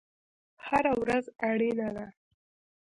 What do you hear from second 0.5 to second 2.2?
هره ورځ اړینه ده